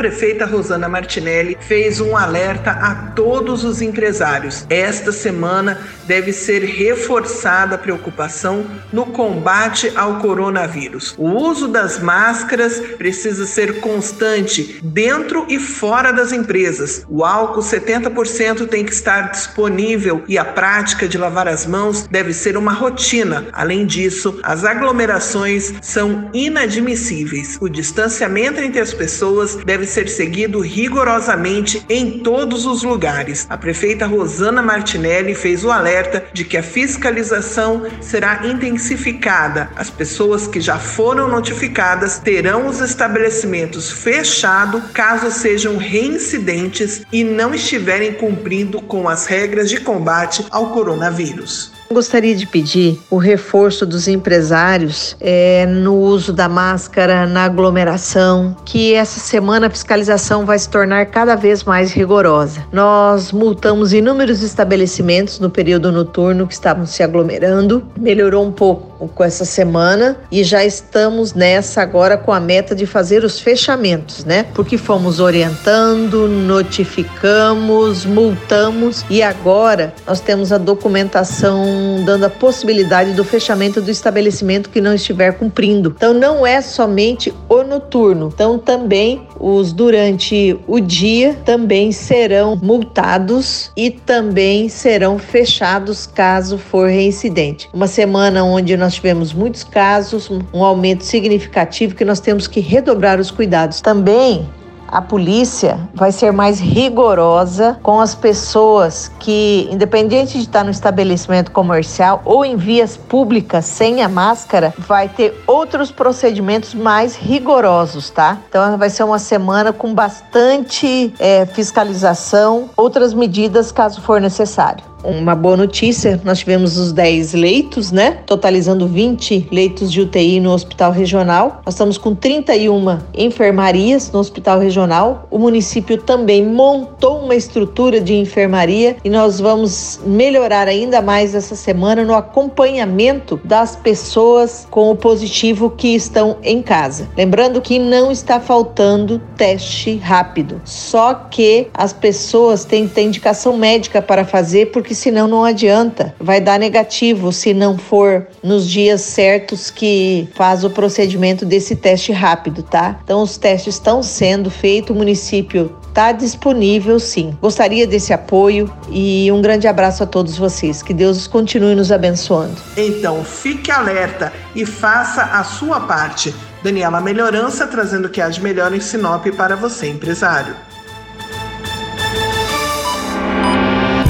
[0.00, 4.64] Prefeita Rosana Martinelli fez um alerta a todos os empresários.
[4.70, 11.14] Esta semana deve ser reforçada a preocupação no combate ao coronavírus.
[11.18, 17.04] O uso das máscaras precisa ser constante dentro e fora das empresas.
[17.06, 22.32] O álcool 70% tem que estar disponível e a prática de lavar as mãos deve
[22.32, 23.48] ser uma rotina.
[23.52, 27.58] Além disso, as aglomerações são inadmissíveis.
[27.60, 33.46] O distanciamento entre as pessoas deve ser seguido rigorosamente em todos os lugares.
[33.50, 39.70] A prefeita Rosana Martinelli fez o alerta de que a fiscalização será intensificada.
[39.76, 47.54] As pessoas que já foram notificadas terão os estabelecimentos fechados caso sejam reincidentes e não
[47.54, 51.79] estiverem cumprindo com as regras de combate ao coronavírus.
[51.92, 58.94] Gostaria de pedir o reforço dos empresários é, no uso da máscara na aglomeração, que
[58.94, 62.64] essa semana a fiscalização vai se tornar cada vez mais rigorosa.
[62.72, 69.24] Nós multamos inúmeros estabelecimentos no período noturno que estavam se aglomerando, melhorou um pouco com
[69.24, 74.44] essa semana e já estamos nessa agora com a meta de fazer os fechamentos, né?
[74.54, 83.24] Porque fomos orientando, notificamos, multamos e agora nós temos a documentação dando a possibilidade do
[83.24, 85.92] fechamento do estabelecimento que não estiver cumprindo.
[85.96, 93.70] Então não é somente o noturno, então também os durante o dia também serão multados
[93.76, 97.68] e também serão fechados caso for reincidente.
[97.72, 103.18] Uma semana onde nós tivemos muitos casos, um aumento significativo que nós temos que redobrar
[103.20, 103.80] os cuidados.
[103.80, 104.48] Também
[104.90, 111.50] a polícia vai ser mais rigorosa com as pessoas que, independente de estar no estabelecimento
[111.50, 118.38] comercial ou em vias públicas sem a máscara, vai ter outros procedimentos mais rigorosos, tá?
[118.48, 125.34] Então vai ser uma semana com bastante é, fiscalização, outras medidas caso for necessário uma
[125.34, 128.18] boa notícia, nós tivemos os 10 leitos, né?
[128.26, 131.62] Totalizando 20 leitos de UTI no Hospital Regional.
[131.64, 135.26] Nós estamos com 31 enfermarias no Hospital Regional.
[135.30, 141.54] O município também montou uma estrutura de enfermaria e nós vamos melhorar ainda mais essa
[141.54, 147.08] semana no acompanhamento das pessoas com o positivo que estão em casa.
[147.16, 153.56] Lembrando que não está faltando teste rápido, só que as pessoas têm que ter indicação
[153.56, 156.12] médica para fazer porque porque senão não adianta.
[156.18, 162.10] Vai dar negativo se não for nos dias certos que faz o procedimento desse teste
[162.10, 162.98] rápido, tá?
[163.04, 167.36] Então os testes estão sendo feitos, o município está disponível sim.
[167.40, 170.82] Gostaria desse apoio e um grande abraço a todos vocês.
[170.82, 172.56] Que Deus continue nos abençoando.
[172.76, 176.34] Então, fique alerta e faça a sua parte.
[176.64, 180.56] Daniela Melhorança trazendo o que há de melhor em Sinop para você, empresário.